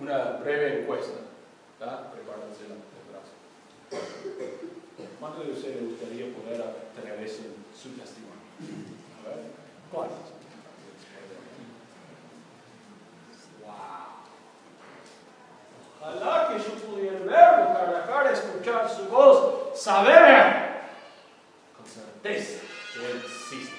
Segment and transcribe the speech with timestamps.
[0.00, 1.20] una breve encuesta.
[1.78, 2.10] ¿tá?
[2.12, 2.78] Prepárense el
[3.10, 3.32] brazo.
[5.20, 6.62] ¿Cuántos de ustedes les gustaría poder
[6.94, 8.34] tener eso en su testimonio?
[9.24, 9.38] A ver,
[9.92, 10.18] ¿cuántos?
[13.62, 14.24] ¡Wow!
[16.00, 20.64] Ojalá que yo pudiera verlo, cara a cara, escuchar su voz, saber
[21.76, 22.60] con certeza
[22.92, 23.76] que Él existe.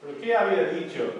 [0.00, 1.15] Pero ¿qué había dicho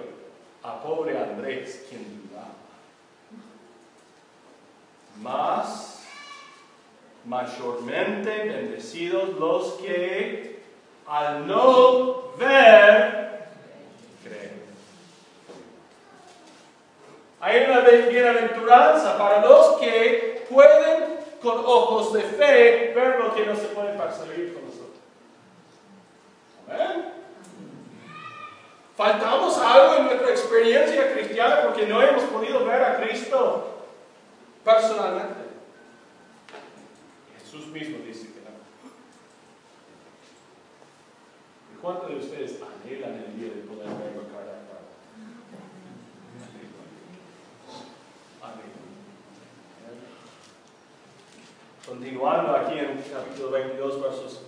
[7.27, 10.61] mayormente bendecidos los que
[11.05, 13.47] al no ver
[14.23, 14.63] creen.
[17.41, 23.55] Hay una bienaventuranza para los que pueden con ojos de fe ver lo que no
[23.55, 24.97] se puede percibir con nosotros.
[26.67, 27.13] Amén.
[28.95, 33.83] Faltamos algo en nuestra experiencia cristiana porque no hemos podido ver a Cristo
[34.63, 35.36] personalmente.
[37.57, 38.53] Jesús mismo dice que no.
[41.73, 44.85] ¿Y cuántos de ustedes anhelan el día de poder verlo cara a cara?
[51.87, 54.41] Continuando aquí en capítulo 22, versos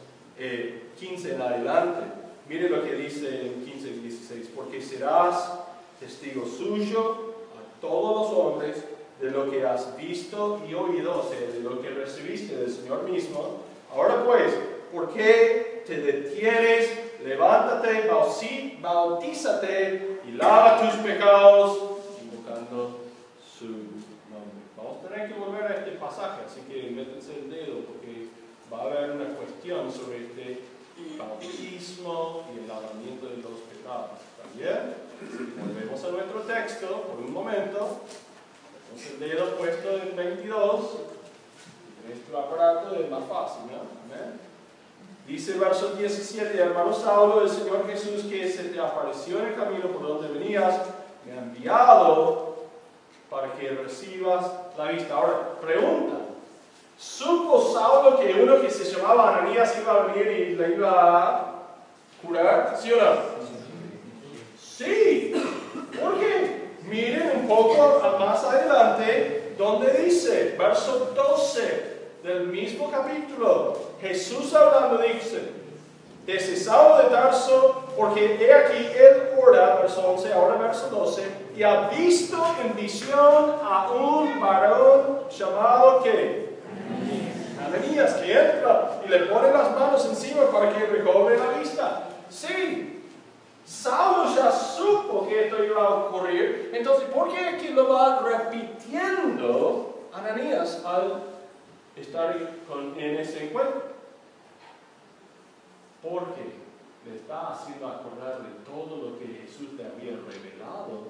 [0.99, 2.01] 15 eh, en adelante,
[2.47, 5.61] mire lo que dice en 15 y 16, porque serás
[5.99, 8.83] testigo suyo a todos los hombres
[9.19, 13.03] de lo que has visto y oído, o sea, de lo que recibiste del Señor
[13.09, 13.57] mismo.
[13.93, 14.53] Ahora pues,
[14.93, 16.89] ¿por qué te detienes?
[17.23, 18.07] Levántate,
[18.81, 21.79] bautízate y lava tus pecados,
[22.21, 23.01] invocando
[23.43, 24.63] su nombre.
[24.77, 28.27] Vamos a tener que volver a este pasaje, así que métense el dedo porque
[28.71, 30.61] va a haber una cuestión sobre este
[31.17, 34.19] bautismo y el lavamiento de los pecados.
[34.41, 34.95] ¿También?
[35.59, 37.99] Volvemos a nuestro texto por un momento.
[38.89, 40.79] Entonces el dedo puesto en 22,
[42.07, 43.99] nuestro aparato es más fácil, ¿no?
[45.27, 49.55] Dice el verso 17, hermano Saulo, el Señor Jesús que se te apareció en el
[49.55, 50.81] camino por donde venías,
[51.23, 52.55] me ha enviado
[53.29, 55.13] para que recibas la vista.
[55.13, 56.15] Ahora, pregunta,
[56.97, 61.53] ¿supo Saulo que uno que se llamaba Ananías iba a venir y le iba a
[62.25, 62.75] curar?
[62.81, 63.11] ¿Sí o no?
[64.59, 65.33] Sí.
[66.01, 66.38] ¿Por qué?
[66.89, 75.59] Miren un poco más adelante donde dice, verso 12 del mismo capítulo, Jesús hablando dice,
[76.55, 81.23] Saulo de Tarso, porque he aquí él ora, verso 11, ahora verso 12,
[81.55, 86.49] y ha visto en visión a un varón llamado que
[87.65, 92.09] Ananías, que entra y le pone las manos encima para que recobre la vista.
[92.29, 92.98] Sí,
[93.69, 100.09] Saulo ya supo que esto iba a ocurrir, entonces ¿por qué aquí lo va repitiendo
[100.11, 101.21] Ananías al
[101.95, 102.35] estar
[102.97, 103.83] en ese encuentro?
[106.01, 106.41] Porque
[107.05, 111.03] le está haciendo acordar de todo lo que Jesús le había revelado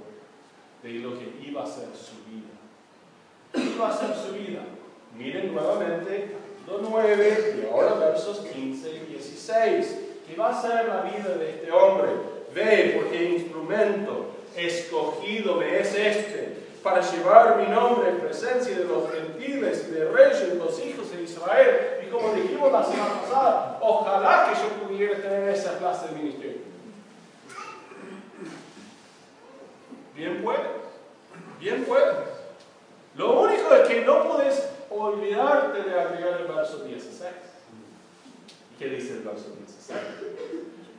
[0.84, 2.60] de lo que iba a ser su vida.
[3.54, 4.64] ¿Qué iba a ser su vida?
[5.18, 6.36] Miren nuevamente
[6.68, 10.00] capítulo 9 y ahora versos 15 y 16.
[10.28, 12.39] ¿Qué va a ser la vida de este hombre?
[12.54, 19.12] Ve, porque instrumento escogido me es este, para llevar mi nombre en presencia de los
[19.12, 22.02] gentiles y de reyes, los hijos de Israel.
[22.06, 26.70] Y como dijimos la semana pasada, ojalá que yo pudiera tener esa clase de ministerio.
[30.16, 30.62] Bien puedes,
[31.60, 32.16] bien puedes.
[33.16, 37.30] Lo único es que no puedes olvidarte de agregar el verso 16.
[38.78, 40.00] ¿Qué dice el verso 16?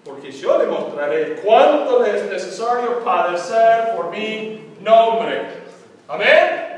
[0.04, 5.60] Porque yo le mostraré cuánto es necesario padecer por mi nombre.
[6.08, 6.70] Amén.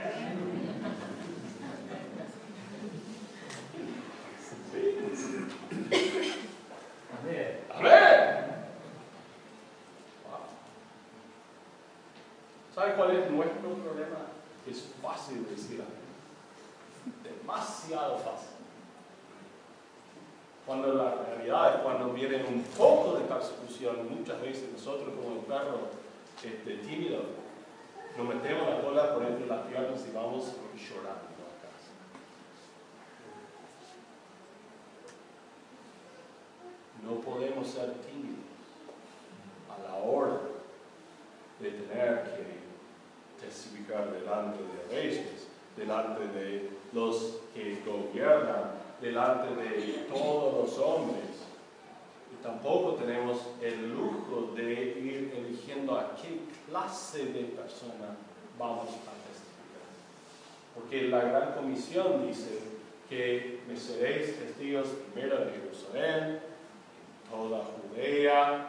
[7.75, 8.43] Amén.
[12.75, 14.19] ¿Sabe cuál es nuestro problema?
[14.69, 15.83] Es fácil decir
[17.23, 18.51] Demasiado fácil.
[20.67, 23.19] Cuando la realidad es cuando viene un poco
[23.91, 25.89] muchas veces nosotros como un perro
[26.43, 27.21] este, tímido,
[28.17, 30.45] nos metemos la cola por entre las piernas y vamos
[30.77, 31.93] llorando a casa.
[37.03, 38.45] No podemos ser tímidos
[39.69, 40.41] a la hora
[41.61, 50.55] de tener que testificar delante de reyes, delante de los que gobiernan delante de todos
[50.55, 51.32] los hombres.
[52.43, 58.17] Tampoco tenemos el lujo de ir eligiendo a qué clase de persona
[58.59, 59.87] vamos a testificar.
[60.75, 62.59] Porque la gran comisión dice
[63.09, 66.41] que me seréis testigos primero de Jerusalén,
[67.31, 68.69] toda Judea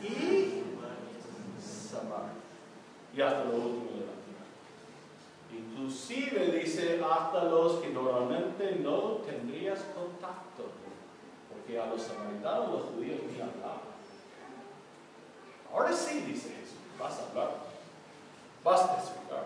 [0.00, 0.62] y
[1.60, 2.32] Samaria,
[3.16, 4.46] y hasta lo último de la tierra.
[5.52, 10.70] Inclusive dice hasta los que normalmente no tendrías contacto,
[11.62, 13.92] porque a los samaritanos los judíos ni hablaban.
[15.72, 17.54] Ahora sí, dice Jesús, vas a hablar,
[18.64, 19.44] vas a testificar.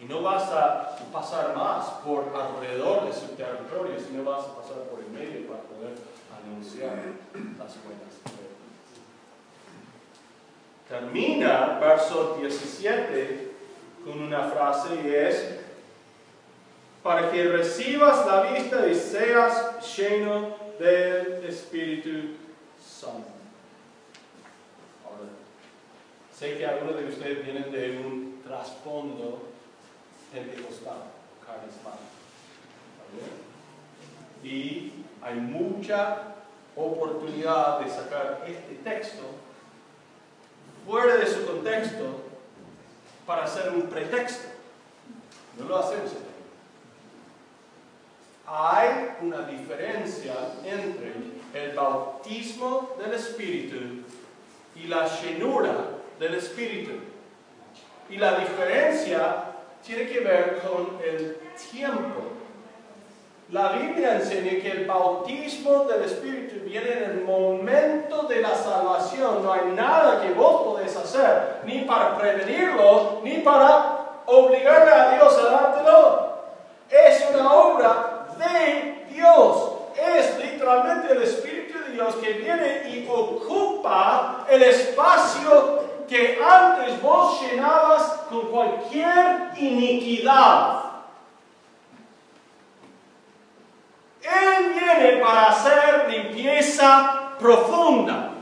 [0.00, 4.78] Y no vas a pasar más por alrededor de su territorio, sino vas a pasar
[4.84, 5.94] por el medio para poder
[6.42, 6.96] anunciar
[7.34, 8.08] las buenas
[10.88, 13.52] Termina verso 17
[14.04, 15.58] con una frase y es,
[17.02, 22.36] para que recibas la vista y seas lleno del Espíritu
[22.82, 23.28] Santo.
[25.04, 25.30] Ahora,
[26.36, 29.48] sé que algunos de ustedes vienen de un trasfondo
[30.32, 31.04] pentecostal,
[31.44, 32.08] carismático.
[34.44, 34.92] Y
[35.22, 36.34] hay mucha
[36.76, 39.22] oportunidad de sacar este texto
[40.86, 42.22] fuera de su contexto
[43.26, 44.48] para hacer un pretexto.
[45.58, 46.12] No lo hacemos
[48.50, 50.32] Hay una diferencia
[50.64, 51.12] entre
[51.52, 53.76] el bautismo del Espíritu
[54.74, 55.74] y la llenura
[56.18, 56.92] del Espíritu.
[58.08, 59.44] Y la diferencia
[59.84, 61.36] tiene que ver con el
[61.70, 62.22] tiempo.
[63.50, 69.42] La Biblia enseña que el bautismo del Espíritu viene en el momento de la salvación.
[69.42, 75.38] No hay nada que vos podés hacer, ni para prevenirlo, ni para obligarle a Dios
[75.38, 76.28] a dártelo.
[76.88, 78.07] Es una obra.
[80.68, 88.50] El Espíritu de Dios que viene y ocupa el espacio que antes vos llenabas con
[88.50, 90.82] cualquier iniquidad.
[94.20, 98.32] Él viene para hacer limpieza profunda.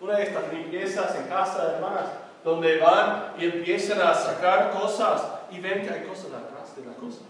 [0.00, 2.06] Una de estas limpiezas en casa, hermanas,
[2.42, 5.22] donde van y empiezan a sacar cosas
[5.52, 7.22] y ven que hay cosas atrás de las cosas.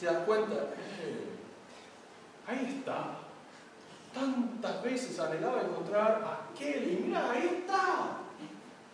[0.00, 0.56] ¿Te das cuenta?
[2.48, 3.26] Ahí está
[4.16, 8.18] tantas veces anhelaba encontrar aquel y mira, ahí está.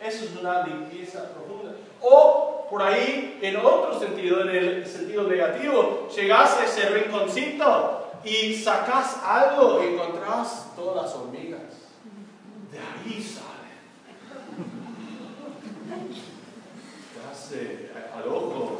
[0.01, 1.77] Eso es una limpieza profunda.
[2.01, 8.55] O por ahí, en otro sentido, en el sentido negativo, llegas a ese rinconcito y
[8.55, 11.61] sacas algo y encontrás todas las hormigas.
[12.73, 13.53] De ahí salen.
[17.15, 17.91] Te hace
[18.29, 18.79] ojo.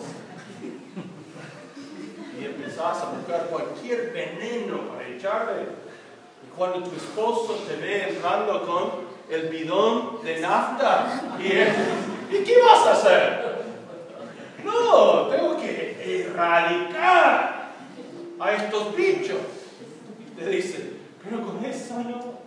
[2.41, 5.83] Y empezás a buscar cualquier veneno para echarle
[6.57, 11.47] cuando tu esposo te ve entrando con el bidón de nafta y,
[12.35, 13.63] ¿y qué vas a hacer?
[14.65, 17.73] No, tengo que erradicar
[18.39, 19.39] a estos bichos.
[20.21, 22.43] Y te dice, pero con eso no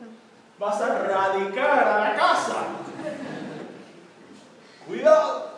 [0.57, 2.55] vas a erradicar a la casa.
[4.87, 5.55] Cuidado.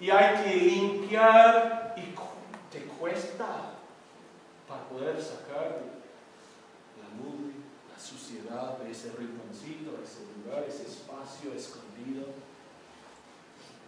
[0.00, 1.79] Y hay que limpiar y
[3.00, 3.72] cuesta
[4.68, 6.00] para poder sacar
[7.90, 12.28] la suciedad de ese rinconcito, ese lugar, ese espacio escondido.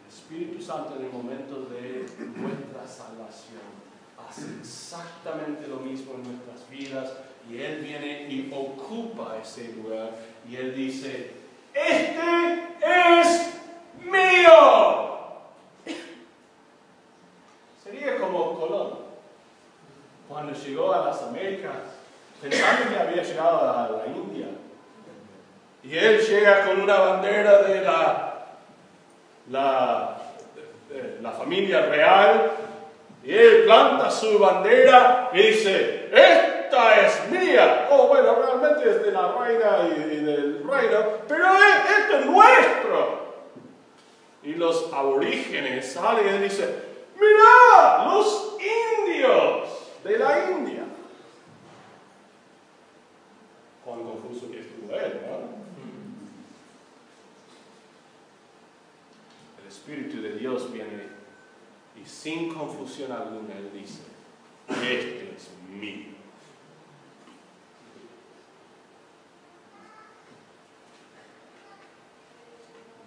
[0.02, 3.82] El Espíritu Santo en el momento de nuestra salvación
[4.28, 7.12] hace exactamente lo mismo en nuestras vidas
[7.50, 10.10] y Él viene y ocupa ese lugar
[10.48, 11.32] y Él dice,
[11.74, 13.54] este es
[14.04, 15.22] mío.
[17.82, 18.98] Sería como Colón,
[20.28, 22.02] cuando llegó a las Américas
[22.42, 24.46] pensando que había llegado a la India.
[25.84, 28.34] Y él llega con una bandera de la,
[29.50, 30.16] la,
[31.20, 32.52] la familia real,
[33.24, 37.88] y él planta su bandera y dice, esta es mía.
[37.90, 43.22] Oh, bueno, realmente es de la reina y, del reino, pero esto es nuestro.
[44.42, 46.74] Y los aborígenes salen y dicen,
[47.14, 49.68] mira, los indios
[50.02, 50.82] de la India
[53.84, 55.62] cuán confuso que estuvo él, ¿no?
[59.60, 61.08] El Espíritu de Dios viene
[62.00, 64.02] y sin confusión alguna Él dice,
[64.68, 66.12] este es mío.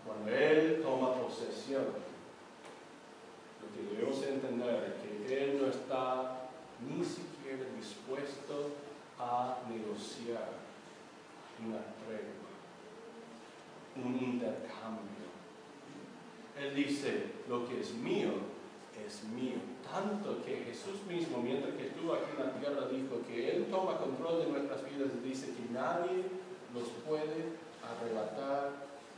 [0.05, 1.85] Cuando Él toma posesión,
[3.61, 6.49] lo que debemos entender es que Él no está
[6.85, 8.71] ni siquiera dispuesto
[9.17, 10.49] a negociar
[11.65, 12.51] una tregua,
[13.95, 15.23] un intercambio.
[16.59, 18.54] Él dice, lo que es mío
[19.05, 19.57] es mío.
[19.83, 23.97] Tanto que Jesús mismo, mientras que estuvo aquí en la tierra, dijo que Él toma
[23.97, 26.23] control de nuestras vidas y dice que nadie
[26.73, 28.71] nos puede arrebatar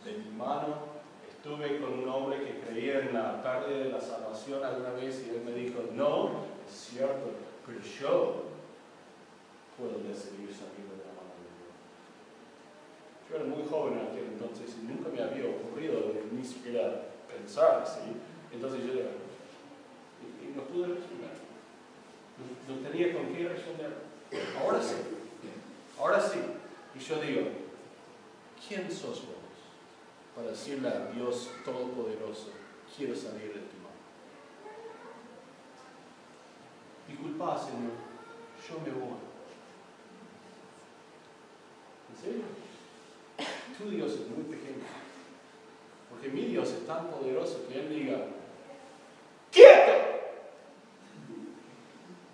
[0.04, 0.98] de mi mano.
[1.30, 5.30] Estuve con un hombre que creía en la pérdida de la salvación alguna vez y
[5.30, 7.32] él me dijo, no, es cierto,
[7.66, 8.44] pero yo
[9.78, 11.74] puedo decidir salir de la mano de Dios.
[13.30, 17.84] Yo era muy joven en aquel entonces y nunca me había ocurrido ni siquiera pensar
[17.84, 18.18] así.
[18.52, 19.12] Entonces yo era,
[20.22, 21.32] y, no pude responder.
[22.38, 23.94] No, no tenía con qué responder.
[24.62, 24.96] Ahora sí,
[26.00, 26.40] ahora sí.
[26.96, 27.42] Y yo digo,
[28.68, 29.38] ¿quién sos vos
[30.36, 32.52] para decirle a Dios Todopoderoso,
[32.96, 33.98] quiero salir de tu mano?
[37.08, 37.94] Disculpa, Señor,
[38.68, 39.18] yo me voy.
[42.12, 42.44] ¿En serio?
[43.78, 44.84] Tu Dios es muy pequeño.
[46.10, 48.26] Porque mi Dios es tan poderoso que Él diga,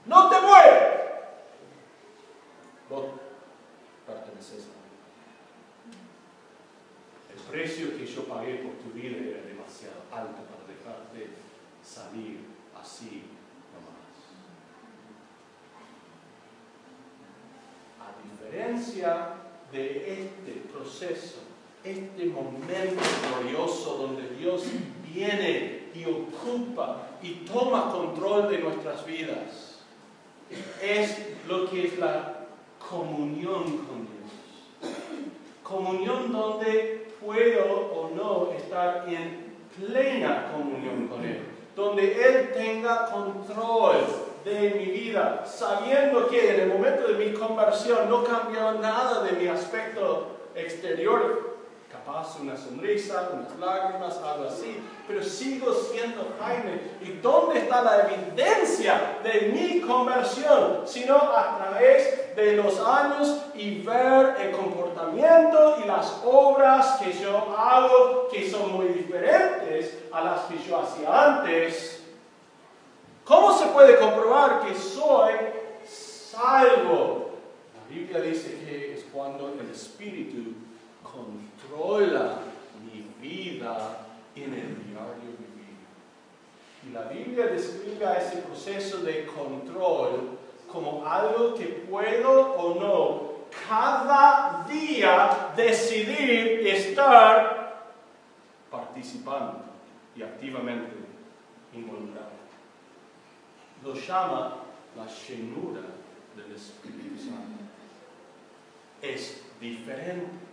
[0.06, 0.94] ¡No te mueves!
[2.90, 3.06] Vos
[4.06, 4.84] perteneces a mí.
[7.34, 11.30] El precio que yo pagué por tu vida era demasiado alto para dejarte
[11.84, 12.42] salir
[12.80, 13.24] así
[13.74, 14.14] nomás.
[18.00, 19.36] A diferencia
[19.72, 21.40] de este proceso,
[21.84, 23.02] este momento
[23.42, 24.64] glorioso donde Dios
[25.14, 29.73] viene y ocupa y toma control de nuestras vidas,
[30.82, 31.18] es
[31.48, 32.46] lo que es la
[32.90, 34.94] comunión con Dios.
[35.64, 41.40] Comunión donde puedo o no estar en plena comunión con Él,
[41.76, 43.96] donde Él tenga control
[44.46, 49.32] de mi vida, sabiendo que en el momento de mi conversión no cambió nada de
[49.34, 51.53] mi aspecto exterior,
[52.06, 56.82] capaz una sonrisa, unas lágrimas, algo así, pero sigo siendo Jaime.
[57.02, 60.82] ¿Y dónde está la evidencia de mi conversión?
[60.86, 67.56] Sino a través de los años y ver el comportamiento y las obras que yo
[67.58, 72.04] hago, que son muy diferentes a las que yo hacía antes.
[73.24, 75.34] ¿Cómo se puede comprobar que soy
[75.86, 77.30] salvo?
[77.74, 80.63] La Biblia dice que es cuando el Espíritu
[81.14, 82.40] controla
[82.84, 84.00] mi vida
[84.36, 85.78] en el diario vivir.
[86.86, 90.38] Y la Biblia describe ese proceso de control
[90.72, 93.34] como algo que puedo o no
[93.70, 97.94] cada día decidir estar
[98.72, 99.64] participando
[100.16, 100.96] y activamente
[101.74, 102.34] involucrado.
[103.84, 104.56] Lo llama
[104.98, 105.82] la llenura
[106.36, 107.62] del Espíritu Santo.
[109.02, 110.53] Es diferente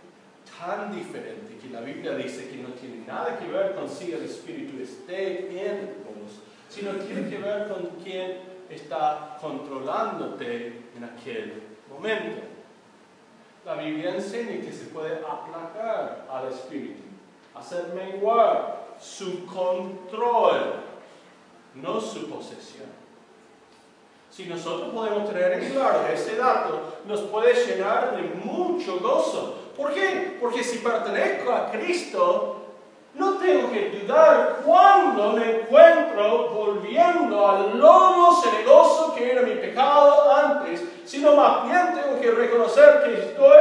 [0.59, 4.23] tan diferente que la Biblia dice que no tiene nada que ver con si el
[4.23, 8.37] Espíritu esté en vos, sino tiene que ver con quién
[8.69, 12.41] está controlándote en aquel momento.
[13.65, 17.03] La Biblia enseña que se puede aplacar al Espíritu,
[17.53, 20.75] hacer menguar su control,
[21.75, 22.89] no su posesión.
[24.31, 29.57] Si nosotros podemos tener en claro ese dato, nos puede llenar de mucho gozo.
[29.75, 30.37] ¿Por qué?
[30.39, 32.61] Porque si pertenezco a Cristo,
[33.15, 40.31] no tengo que dudar cuando me encuentro volviendo al lomo ceregoso que era mi pecado
[40.33, 43.57] antes, sino más bien tengo que reconocer que estoy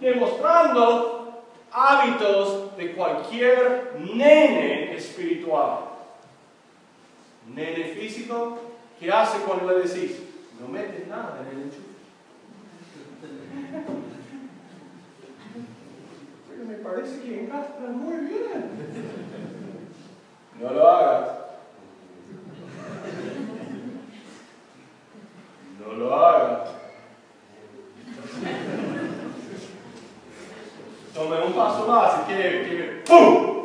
[0.00, 5.80] demostrando hábitos de cualquier nene espiritual.
[7.54, 8.58] Nene físico,
[8.98, 10.18] ¿Qué hace cuando le decís?
[10.60, 11.82] No metes nada en el enchufe.
[16.48, 18.70] Pero me parece que encastra muy bien.
[20.60, 21.28] No lo hagas.
[25.80, 26.70] No lo hagas.
[31.14, 33.58] Tome un paso más y quiere, quiere ¡pum!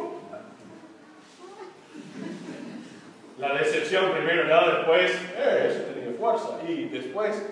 [3.38, 6.60] La decepción primero, nada después, eh, eso tenía fuerza.
[6.68, 7.44] Y después,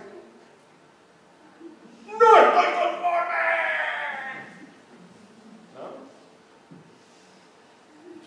[2.07, 3.41] ¡No estoy conforme!
[5.75, 5.85] ¿No?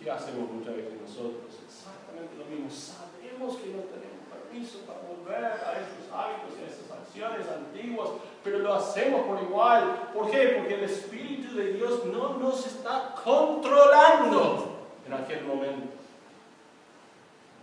[0.04, 1.48] ¿Qué hacemos muchas veces nosotros?
[1.64, 2.68] Exactamente lo mismo.
[2.68, 8.10] Sabemos que no tenemos permiso para volver a esos hábitos y a esas acciones antiguas,
[8.44, 10.10] pero lo hacemos por igual.
[10.12, 10.56] ¿Por qué?
[10.58, 15.88] Porque el Espíritu de Dios no nos está controlando en aquel momento.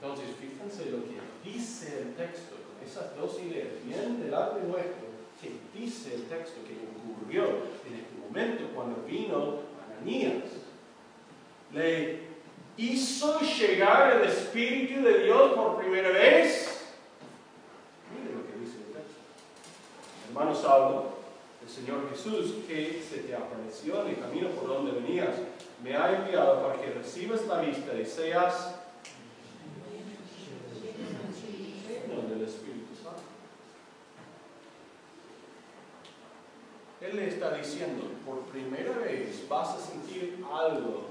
[0.01, 5.59] Entonces, fíjense lo que dice el texto, con esas dos ideas bien delante nuestro, que
[5.79, 7.43] dice el texto que ocurrió
[7.85, 9.59] en este momento cuando vino
[9.99, 10.71] Ananías.
[11.71, 12.30] Le
[12.77, 16.85] hizo llegar el Espíritu de Dios por primera vez?
[18.33, 19.19] Lo que dice el texto.
[20.29, 21.11] Hermanos, hablo
[21.61, 25.35] el Señor Jesús que se te apareció en el camino por donde venías,
[25.83, 28.75] me ha enviado para que recibas la vista y seas
[32.43, 33.21] Espíritu Santo.
[37.01, 41.10] Él le está diciendo, por primera vez vas a sentir algo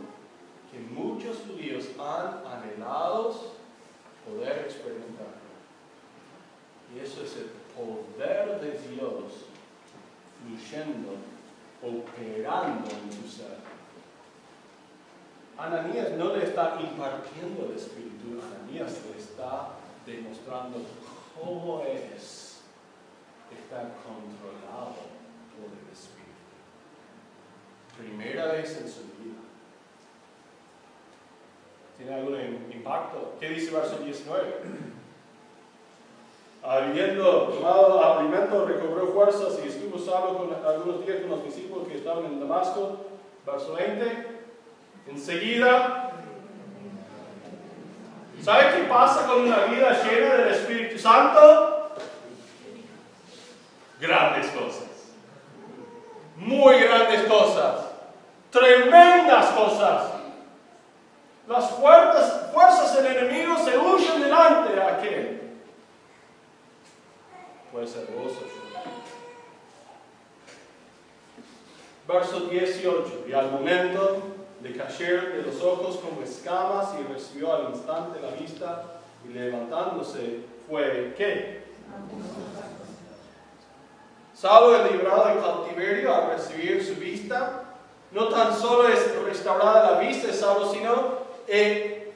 [0.91, 3.35] muchos judíos han anhelado
[4.27, 5.41] poder experimentar.
[6.95, 9.47] Y eso es el poder de Dios
[10.41, 11.17] fluyendo,
[11.83, 13.59] operando en tu ser.
[15.57, 19.71] Ananías no le está impartiendo el Espíritu, Ananías le está
[20.07, 20.79] demostrando
[21.39, 22.63] cómo es
[23.53, 24.97] estar controlado
[25.55, 26.21] por el Espíritu.
[27.99, 29.50] Primera vez en su vida.
[32.01, 32.35] ¿Tiene algún
[32.73, 33.35] impacto?
[33.39, 34.55] ¿Qué dice verso 19?
[36.63, 41.99] Habiendo tomado alimento, recobró fuerzas y estuvo solo con algunos días con los discípulos que
[41.99, 43.05] estaban en Damasco.
[43.45, 44.27] Verso 20.
[45.09, 46.13] Enseguida,
[48.43, 51.91] ¿sabe qué pasa con una vida llena del Espíritu Santo?
[54.01, 54.89] Grandes cosas.
[56.37, 57.91] Muy grandes cosas.
[58.51, 60.20] Tremendas cosas.
[61.51, 65.41] Las fuerzas, del enemigo se huyen delante de aquel
[67.73, 68.43] puede ser gozo.
[72.07, 73.25] Verso 18.
[73.29, 74.23] Y al momento
[74.63, 78.85] le cayeron de los ojos como escamas y recibió al instante la vista
[79.25, 81.65] y levantándose fue ¿qué?
[84.35, 87.65] Salvo el librado del cautiverio al recibir su vista.
[88.13, 92.13] No tan solo es restaurada la vista, salvo, sino eh,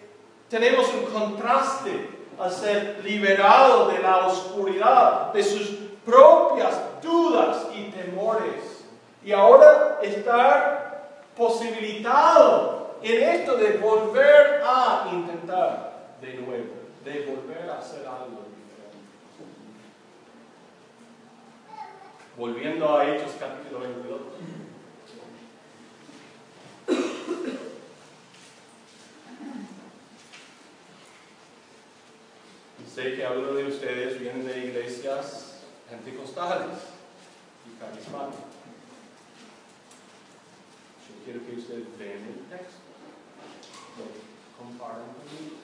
[0.48, 8.84] tenemos un contraste a ser liberado de la oscuridad, de sus propias dudas y temores.
[9.24, 17.78] Y ahora estar posibilitado en esto de volver a intentar de nuevo, de volver a
[17.78, 18.98] hacer algo diferente.
[22.36, 24.20] Volviendo a Hechos capítulo 22.
[32.94, 36.78] Sé que algunos de ustedes vienen de iglesias pentecostales
[37.66, 38.54] y carismáticas.
[41.02, 42.86] Yo quiero que ustedes vean el texto,
[43.98, 45.56] lo compartan conmigo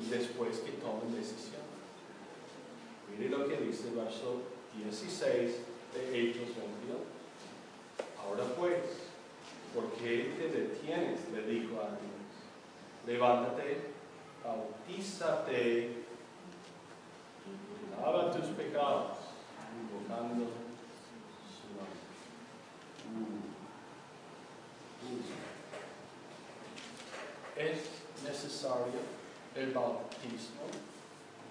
[0.00, 1.60] y después que tomen decisión.
[3.10, 4.40] Mire lo que dice el verso
[4.74, 5.52] 16
[5.92, 6.96] de Hechos 22.
[8.24, 8.84] Ahora pues,
[9.74, 11.20] ¿por qué te detienes?
[11.30, 13.06] Le dijo a Dios.
[13.06, 13.82] Levántate,
[14.42, 16.07] bautízate
[18.00, 19.18] lava tus pecados,
[19.80, 20.46] invocando
[21.48, 21.66] su
[23.14, 23.48] nombre.
[27.56, 27.78] Es
[28.24, 29.00] necesario
[29.54, 30.62] el bautismo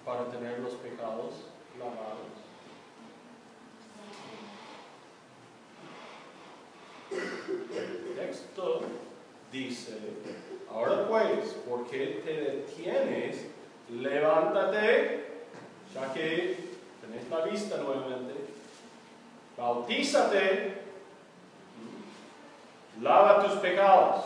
[0.04, 1.34] para tener los pecados
[1.78, 2.38] lavados.
[7.10, 8.80] El texto
[9.52, 9.98] dice,
[10.70, 13.46] ahora pues, ¿por qué te detienes?
[13.90, 15.27] Levántate
[15.94, 16.56] ya que
[17.00, 18.34] tenés la vista nuevamente,
[19.56, 20.82] bautízate,
[23.00, 24.24] lava tus pecados,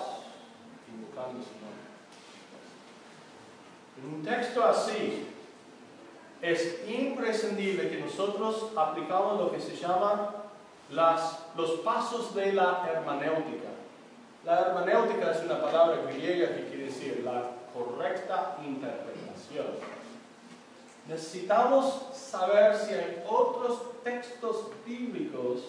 [0.89, 1.83] invocando su nombre.
[3.99, 5.29] En un texto así,
[6.43, 10.35] es imprescindible que nosotros aplicamos lo que se llama
[10.91, 13.69] las, los pasos de la hermenéutica.
[14.45, 20.02] La hermenéutica es una palabra griega que quiere decir la correcta interpretación.
[21.09, 25.61] Necesitamos saber si hay otros textos bíblicos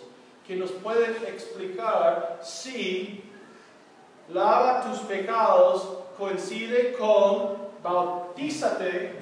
[0.46, 3.24] que nos pueden explicar si
[4.30, 9.16] lava tus pecados coincide con bautízate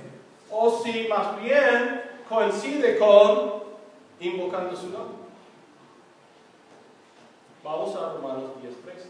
[0.49, 3.63] o si más bien coincide con
[4.19, 5.21] invocando su nombre.
[7.63, 9.09] Vamos a Romanos 10, 13.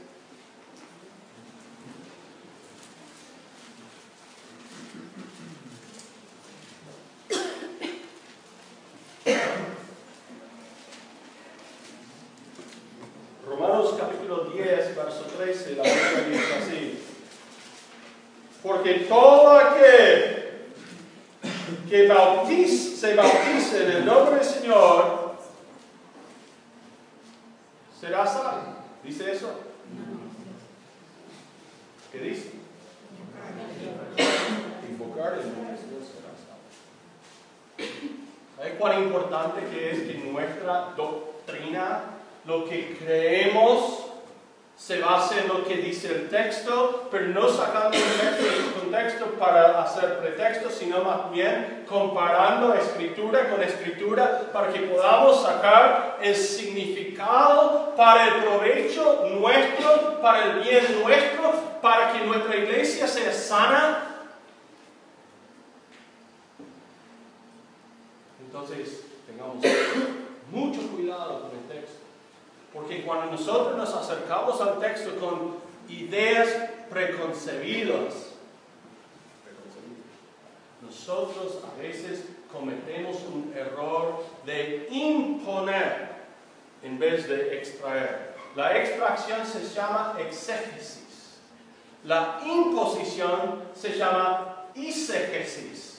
[13.46, 17.00] Romanos capítulo 10, verso 13, la Biblia dice así.
[18.64, 20.42] Porque todo aquel
[21.90, 25.36] que bautice, se bautice en el nombre del Señor
[28.00, 28.76] será salvo.
[29.04, 29.52] ¿Dice eso?
[32.12, 32.52] ¿Qué dice?
[35.30, 35.44] de
[35.90, 36.66] Dios será salvo.
[38.58, 42.02] ¿Sabe cuán importante que es que nuestra doctrina,
[42.46, 44.11] lo que creemos,
[44.82, 48.80] se base en lo que dice el texto, pero no sacando el texto de su
[48.80, 56.18] contexto para hacer pretexto, sino más bien comparando escritura con escritura para que podamos sacar
[56.20, 63.32] el significado para el provecho nuestro, para el bien nuestro, para que nuestra iglesia sea
[63.32, 64.08] sana.
[68.44, 69.58] Entonces, tengamos
[70.52, 71.51] mucho cuidado.
[72.74, 75.58] Porque cuando nosotros nos acercamos al texto con
[75.90, 76.48] ideas
[76.90, 78.32] preconcebidas,
[80.82, 86.12] nosotros a veces cometemos un error de imponer
[86.84, 88.36] en vez de extraer.
[88.56, 91.40] La extracción se llama exégesis.
[92.04, 95.91] La imposición se llama isegesis.